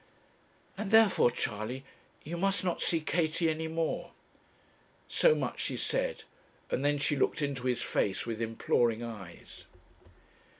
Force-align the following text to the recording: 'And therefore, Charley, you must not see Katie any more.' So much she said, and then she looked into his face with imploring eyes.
'And 0.79 0.89
therefore, 0.89 1.29
Charley, 1.29 1.85
you 2.23 2.35
must 2.35 2.63
not 2.63 2.81
see 2.81 3.01
Katie 3.01 3.51
any 3.51 3.67
more.' 3.67 4.13
So 5.07 5.35
much 5.35 5.61
she 5.61 5.77
said, 5.77 6.23
and 6.71 6.83
then 6.83 6.97
she 6.97 7.15
looked 7.15 7.43
into 7.43 7.67
his 7.67 7.83
face 7.83 8.25
with 8.25 8.41
imploring 8.41 9.03
eyes. 9.03 9.65